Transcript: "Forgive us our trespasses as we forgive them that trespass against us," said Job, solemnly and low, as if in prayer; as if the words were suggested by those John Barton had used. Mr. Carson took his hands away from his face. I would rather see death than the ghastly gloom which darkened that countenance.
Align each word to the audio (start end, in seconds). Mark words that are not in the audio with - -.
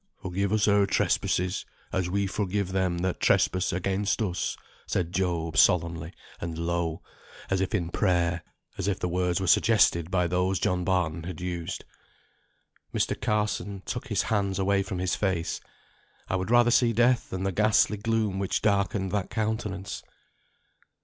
"Forgive 0.23 0.51
us 0.51 0.67
our 0.67 0.87
trespasses 0.87 1.63
as 1.93 2.09
we 2.09 2.25
forgive 2.25 2.71
them 2.71 2.97
that 3.05 3.19
trespass 3.19 3.71
against 3.71 4.19
us," 4.19 4.57
said 4.87 5.13
Job, 5.13 5.55
solemnly 5.57 6.11
and 6.39 6.57
low, 6.57 7.03
as 7.51 7.61
if 7.61 7.75
in 7.75 7.89
prayer; 7.91 8.41
as 8.79 8.87
if 8.87 8.97
the 8.99 9.07
words 9.07 9.39
were 9.39 9.45
suggested 9.45 10.09
by 10.09 10.25
those 10.25 10.57
John 10.57 10.83
Barton 10.83 11.25
had 11.25 11.39
used. 11.39 11.85
Mr. 12.91 13.13
Carson 13.21 13.83
took 13.85 14.07
his 14.07 14.23
hands 14.23 14.57
away 14.57 14.81
from 14.81 14.97
his 14.97 15.13
face. 15.15 15.61
I 16.27 16.35
would 16.35 16.49
rather 16.49 16.71
see 16.71 16.93
death 16.93 17.29
than 17.29 17.43
the 17.43 17.51
ghastly 17.51 17.97
gloom 17.97 18.39
which 18.39 18.63
darkened 18.63 19.11
that 19.11 19.29
countenance. 19.29 20.01